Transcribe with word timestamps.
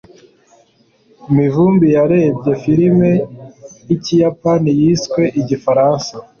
Mivumbi 1.35 1.87
yarebye 1.95 2.51
filime 2.61 3.11
yikiyapani 3.87 4.69
yiswe 4.79 5.23
igifaransa. 5.41 6.13